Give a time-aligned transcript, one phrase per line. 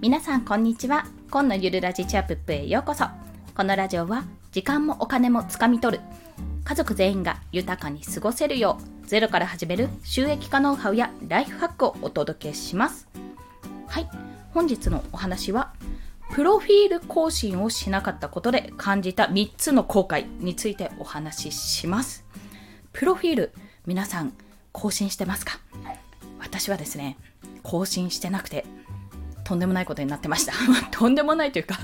[0.00, 1.04] 皆さんこんにちは。
[1.30, 3.04] 今のゆるラジチャップップへようこそ。
[3.54, 6.02] このラジオは時間もお金もつかみ取る。
[6.64, 13.08] 家族全員が豊かに過ごせるようゼロから始める収益化ノウハウやライフハックをお届けします。
[13.88, 14.08] はい。
[14.54, 15.74] 本日のお話は
[16.32, 22.24] プロフィール更新をしなかったことで感じた3つの後悔についてお話しします。
[22.94, 23.52] プロフィール
[23.84, 24.32] 皆さん
[24.72, 25.60] 更新してますか？
[26.38, 27.18] 私はですね
[27.62, 28.64] 更新してなくて
[29.50, 30.52] とんでもないことになってました。
[30.96, 31.76] とんでもないというか、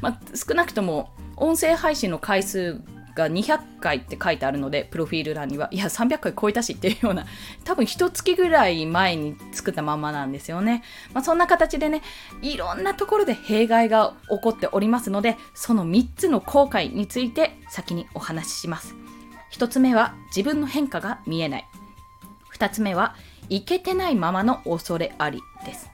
[0.00, 2.80] まあ、少なくとも音声配信の回数
[3.14, 5.68] が200回って書いてあるのでプロフィール欄には。
[5.70, 7.26] いや300回超えたしっていうような
[7.64, 12.00] 多分一月ぐらい前に作ったままなんですよね、まあ、そんな形でね
[12.40, 18.94] いろんなところで弊害が起こっておりますのでその3つの後悔について先にお話しします。
[19.52, 21.68] 1つ目は自分の変化が見えない。
[22.56, 23.14] 2つ目は
[23.50, 25.90] いけてないままの恐れありです。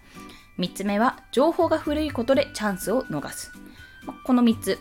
[0.59, 3.53] 3つ目は情報が古いことでチャンスを逃す。
[4.25, 4.79] この3つ、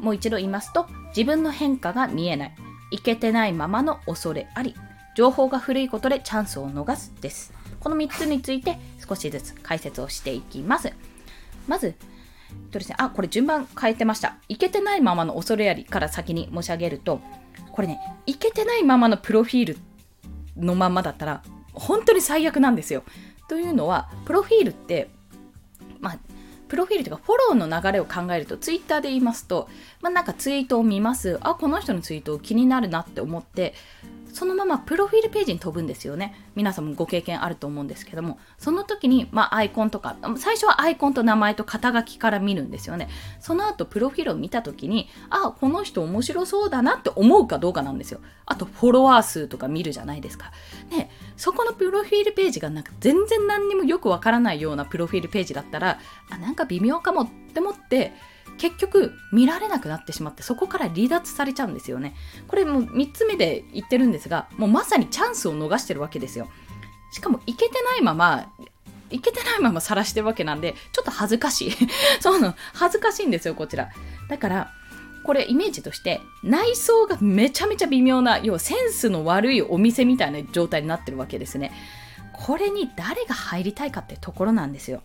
[0.00, 2.56] もう一度言いますと、自分の変化が見えない、
[2.90, 4.74] いけてないままの恐れあり、
[5.16, 7.52] 情報が古いことでチャンスを逃すです。
[7.80, 10.92] この3つについて少しずつ解説をしていきます。
[11.66, 11.94] まず、
[12.70, 14.36] とですね、あ、これ順番変えてました。
[14.48, 17.20] いけてないままの恐れありから先に申し上げると、
[17.72, 19.78] これね、いけてないままのプロフィール
[20.56, 23.02] のままだったら本当に最悪なんですよ。
[23.48, 25.10] というのはプロフィールって
[26.74, 29.68] プロフィールというかフォローの流れを考えるとツイッターで言いますと、
[30.02, 33.74] まあ、なんかツイートを見ますあこの人のツイート気になるなって思って
[34.34, 36.34] そのままプロフィールページに飛ぶんですよね。
[36.56, 43.08] 皆さんもご経験あると思うんですけども、その時に、まあ、アイコンとか、最初はアイコンと名前と肩書きから見るんですよね。
[43.38, 48.18] その後、プロフィールを見た時に、あ、この人面白そうだなって思うかどうかなんですよ。
[48.44, 50.50] あと、フォロワー数とか見るじゃないですか。
[50.90, 55.98] で、そこのプロフィールページがなんか全然何にもよくわからないようなプロフィールページだったら、
[56.30, 58.12] あ、なんか微妙かもって思って、
[58.58, 62.14] 結局見られなくなってしまってそこから離脱されちゃうんですよね。
[62.48, 66.48] これもう3つ目で言ってるんですがもうまさにチャンスを逃してるわけですよ。
[67.12, 68.52] しかもいけてないまま
[69.10, 71.72] いけてないまま晒してるわけなんでちょっと恥ずかしい。
[72.20, 73.90] そうなの恥ずかしいんですよこちら。
[74.28, 74.72] だから
[75.24, 81.72] これイメージとして内装がめちゃめちゃ微妙な要はセンスの悪いお店みたいな状態になってるわけですね
[82.32, 85.02] これに誰が入りたいかってところなんですよ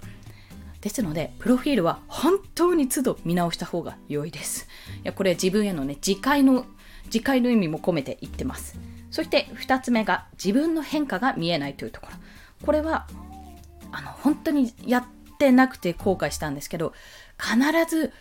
[0.81, 4.67] ですので、プロフィールは本当に都度見直した方が良いです。
[4.97, 6.65] いやこれ自分へのね、自戒の、
[7.05, 8.79] 自戒の意味も込めて言ってます。
[9.11, 12.17] そして2つ目が自分の変化が見えないというところ。
[12.65, 13.07] これは、
[13.91, 15.05] あの、本当にやっ
[15.37, 16.93] てなくて後悔したんですけど、
[17.37, 17.57] 必
[17.89, 18.13] ず、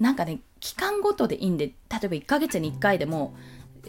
[0.00, 3.34] なんかね、期間ごとでいいんで、例えば1ヶ月に1回でも、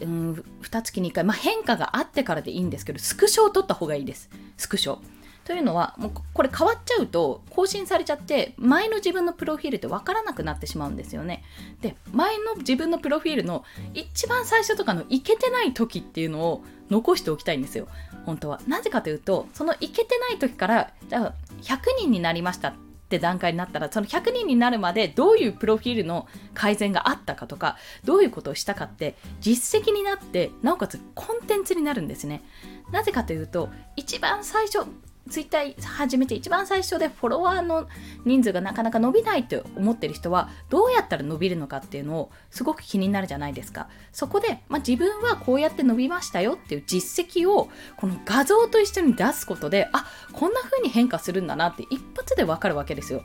[0.00, 4.30] うん、2月に1回、まあ、変化があってからでいいんですけど、スクショを取った方がいいです。
[4.56, 4.98] スクショ。
[5.44, 11.42] というのはもうこれ変わっちゃうと更新されちゃって前の自分のプロフィールって分からなくなってしまうんですよね。
[11.80, 17.88] で前の自分のプロフィールの一番最初とかのいけてない時っていうのを残しておきたいんですよ
[18.24, 18.60] 本当は。
[18.68, 22.74] なぜかというとそのいけてない時からじゃあ100人になりました
[23.12, 32.42] って段階になったらその100人になるまでどういうプロフィールの改善があったかとかどういうことをしたかって実績になってなおかつコンテンツになるんですね。
[32.90, 34.86] なぜかというと一番最初
[35.30, 37.86] ツイッター始めて一番最初でフォロワーの
[38.24, 43.88] 人数がなかなか伸びないって思ってる人はどうやったら伸びるのかっていうのをすごく気になるじゃないですか。
[44.12, 53.22] そこで、まあ、自分はこうやって伸びましたよっていう実績をこの画像と一緒に出すことであこんな風に変化するんだなって一発でわかるわけですよ。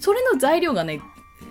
[0.00, 1.00] それの材料がね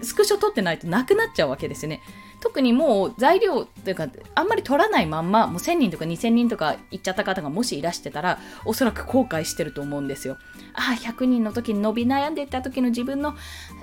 [0.02, 2.02] スクショ取ってないとなくなっちゃうわけですよね。
[2.42, 10.38] 特にもう材料というかあんまり取らないまんまもう1000人とか2000人とか行っちゃった方がもしいらしてたらおそらく後悔してると思うんですよ。
[10.74, 13.30] ああ100人の時に伸び悩んでいた時の自分の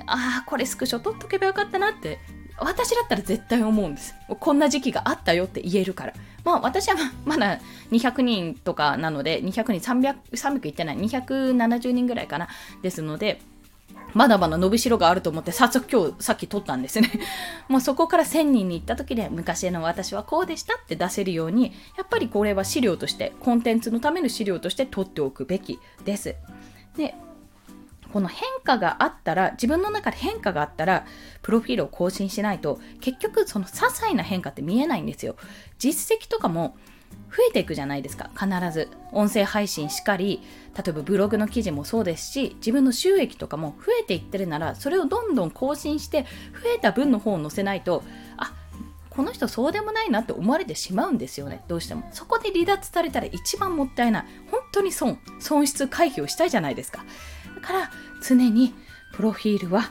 [0.06, 2.18] ああこれスクショ取っとけばよかったなって
[2.58, 4.14] 私だったら絶対思うんです。
[4.28, 6.14] こんな時期があったよって言えるから。
[6.44, 7.58] まあ私はまだ
[7.90, 12.48] 200人とかなので、200人、300、300いってない、270人ぐらいかな。
[12.82, 13.40] ですので、
[14.14, 17.10] まだまだ伸びしろがあると思って早速今日さっき撮ったんですね。
[17.68, 26.34] もうそこから1000人に行った時で昔の私はこうでしたって出せるようにやっぱりこれは資料としてコンテンツのための資料として取っておくべきです。
[26.96, 27.14] で
[28.10, 31.04] この変化があったら自分の中で変化があったら
[31.42, 35.36] プロフィールを更新しないと結局その些細な変化って見えないんですよ。
[35.78, 36.76] 実績とかも
[37.30, 38.30] 増えていくじゃないですか。
[38.34, 38.88] 必ず。
[39.12, 40.42] 音声配信しかり
[40.76, 46.22] 例えばブログの記事もそうですし自分の収益とかも増えていってるならそれをどんどん更新して
[46.62, 48.02] 増えた分の方を載せないと
[48.36, 48.52] あ
[49.16, 51.64] この人そうでもないなって思われてしまうんですよね。
[51.68, 52.06] どうしても。
[52.12, 54.24] そこで離脱されたら一番もったいない。
[54.50, 55.18] 本当に損。
[55.40, 57.02] 損失回避をしたいじゃないですか。
[57.54, 57.90] だから
[58.22, 58.74] 常に
[59.14, 59.90] プロフィールは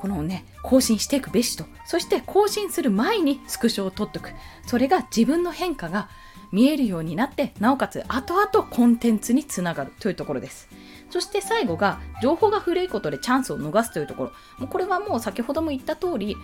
[0.00, 1.66] このね更新していくべしと。
[1.84, 4.30] そして更新する前にスクショを取っておく。
[4.66, 6.08] それが自分の変化が
[6.54, 10.68] 見えるようになってなおかつ後々コンテンツにつながるというところです。
[11.10, 14.30] そして最後が情報が古いことでチャンスを逃すというところ。
[14.58, 16.36] もうこれはもう先ほども言った通り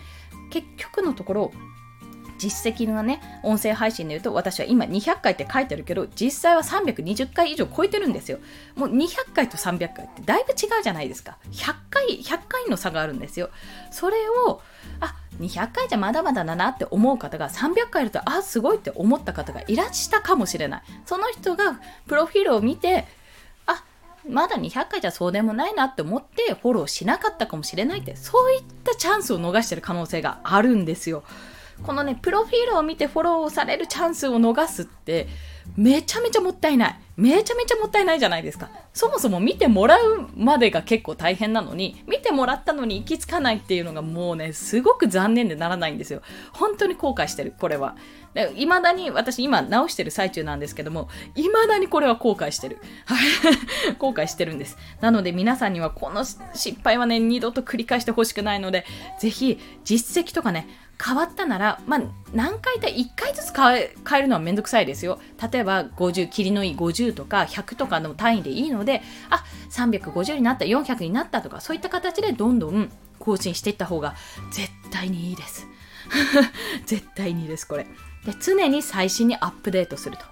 [0.51, 1.53] 結局のところ
[2.41, 8.39] 実績がね、音声配信で言うと、私は今200回って書いてるけど、実際は320回以上超えてるんですよ。
[8.75, 11.37] もう200回と300回ってだいぶ違うじゃないですか。
[11.53, 13.51] 100回、100回の差があるんですよ。
[13.91, 14.17] それ
[14.47, 14.63] を、
[15.01, 20.83] あ、200回じゃまだまだだなって思う方が300回いると、あ、すごいって思った方がいらしたかもしれない。
[21.05, 23.07] その人がプロフィールを見て、
[23.67, 23.85] あ、
[24.27, 31.23] まだ200回じゃそうでもないなって思ってフォローしなかったかもしれないって、そういったチャンスを逃してる可能性があるんですよ。
[31.83, 35.29] このね、プロフィールを見てフォローされるチャンスを逃すって、
[35.77, 37.01] めちゃめちゃもったいない。
[37.17, 38.71] めちゃめちゃもったいないじゃないですか。
[38.93, 46.23] そもそも見てもらうまでが結構大変なのに、見てもらったのに行き着かないっていうのがもうね、すごく残念でならないんですよ。
[46.53, 47.97] 本当に後悔してる、これは。
[48.57, 52.79] いまだに、私今直してる最中なんですけども、いまだにこれは後悔してる。
[53.99, 54.79] 後悔してるんです。
[55.01, 58.85] なので皆さんにはこの失敗はね、二度と繰り返してほしくないので、
[59.19, 60.69] ぜひ実績とかね、
[61.03, 62.03] 変わったなら、まあ、
[62.35, 65.19] 何回か1回ずつ変え変えるのはめんどくさいですよ。
[65.51, 74.15] 例えば50、霧のいい50とか100とかの単位でいいので、あ、350になった、400になったとか、そういった形でどんどん更新していった方が
[74.53, 75.67] 絶対にいいです。
[76.85, 77.85] 絶対にいいです、これ。
[78.25, 80.25] で、常に最新にアップデートすると。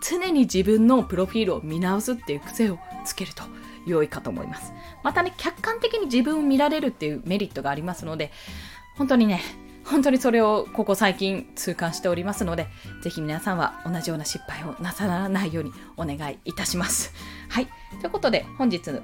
[0.00, 3.44] 常に自分のプロフィールを見直すっていう癖をつけると
[3.86, 4.72] 良いかと思います。
[5.02, 8.32] またね、客観的に自分を見られるっていうメリットがありますので、
[8.96, 9.42] 本当にね、
[9.84, 12.68] 本当にそれをここ最近痛感しておりますので、
[13.02, 17.12] ぜひ皆さんは同じような失敗をなさらないようにお願いいたします。
[17.48, 17.68] はい。
[18.00, 19.00] ということで、本日の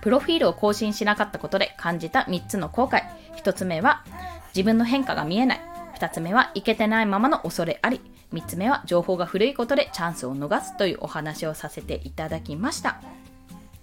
[0.00, 3.02] プロフィールを更新しなかったことで感じた3つの後悔。
[3.36, 4.04] 1つ目は、
[4.54, 5.60] 自分の変化が見えない。
[5.98, 8.00] 2つ目は、いけてないままの恐れあり。
[8.32, 13.00] 3つ目は、情報が古いことでチャンスを逃すというお話をさせていただきました。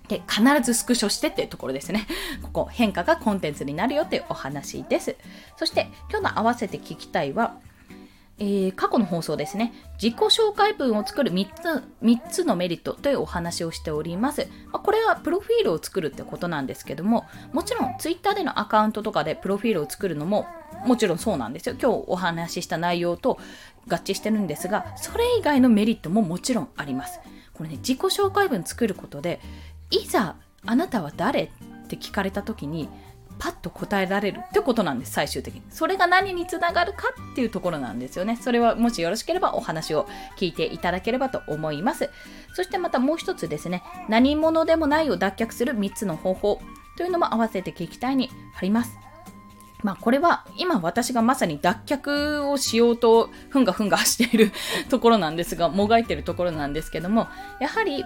[0.10, 2.08] で、必ずスクショしてっていうところですね。
[2.44, 5.16] ここ、変化がコンテンツになるよっていうお話です。
[5.56, 7.58] そして、今日の合わせて聞きたいは、
[8.40, 9.74] えー、過去の放送ですね。
[10.02, 14.48] 自己紹介文を作る3つ ,3 つのメリットというお話をしております。
[14.72, 20.48] まあ、これはプロフィールを作るってことなんですけども、もちろん Twitter でのアカウントとかでプロフィールを作るのも
[20.86, 21.76] もちろんそうなんですよ。
[21.80, 23.40] 今日お話しした内容と
[23.88, 27.20] 合致してるんですが、それ以外のメリットももちろんあります。
[27.54, 29.42] これね、自己紹介文作ることで、
[29.92, 31.44] いざあなたは誰？
[31.44, 31.50] っ
[31.88, 32.88] て聞かれた時に
[33.40, 35.64] パッと答えられるってことなんです最終的に。
[35.70, 38.36] それが何につながるかっていうところなんですよね。
[38.36, 40.08] それはもしよろしければお話を
[40.38, 42.10] 聞いていただければと思います。
[42.54, 43.82] そしてまたもう一つですね。
[44.10, 46.62] 何者でもないを脱却する3つの方法
[46.98, 48.98] というのも合わせて聞きたいにあります。
[49.82, 54.52] まあこれは今私がまさに脱却をしようとふんがふんがしている
[54.90, 57.30] ところなんですがもがいているところなんですけども
[57.62, 58.04] やはり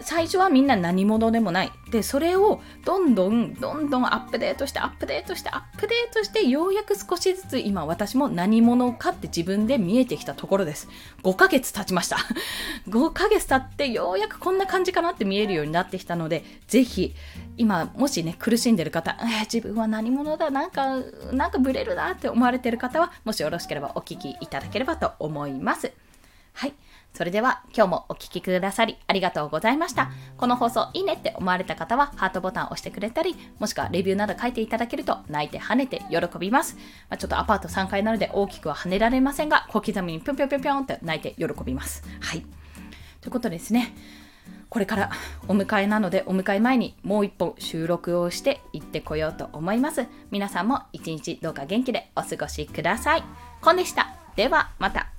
[0.00, 1.72] 最初はみんな何者でもない。
[1.90, 10.88] で、それをどんどん、どんどんアップデートして、アップデートして、アップデートして、ようやく少しずつ今私も何者かって自分で見えてきたところです。
[11.22, 12.18] 5ヶ月経ちました。
[12.88, 17.14] 5ヶ月経ってようやくこんな感じかなって見えるようになってきたので、ぜひ、
[17.56, 20.98] 今、もしね、苦しんでる方、えー、自分は何者だ、なんか、
[21.32, 25.92] なんかブレるなって思われてる方は、もしよろしければお聞きいただければと思います。
[27.16, 30.10] それでは今日もお聴きくださりありがとうございました。
[30.36, 36.76] この放送いいねって思われた方はハートボタンを押してくれたり、もしくはレビューなど書いていただけると泣いて跳ねて喜びます。
[37.08, 42.04] まあ、ちょっとアパート3階なので大きくは跳ねられませんが、小刻みにぴょんぴょんぴょんぴょんって泣いて喜びます。
[42.20, 42.42] はい。
[43.22, 43.94] ということですね。
[44.68, 45.10] これから
[45.48, 50.06] お迎えなのでお迎え前にもう一本収録をして行ってこようと思います。
[50.30, 53.24] 皆さんも一日どうか元気でお過ごしください。
[53.62, 54.18] コンでした。
[54.36, 55.15] ではまた。